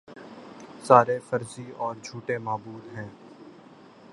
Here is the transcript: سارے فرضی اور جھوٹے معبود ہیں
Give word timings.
سارے 0.83 1.17
فرضی 1.29 1.65
اور 1.77 1.95
جھوٹے 2.03 2.37
معبود 2.37 2.97
ہیں 2.97 3.07